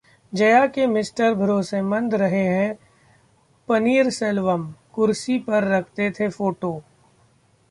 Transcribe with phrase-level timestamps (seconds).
[0.33, 2.77] जया के 'मिस्टर भरोसेमंद' रहे हैं
[3.69, 6.81] पनीरसेल्वम, कुर्सी पर रखते थे फोटो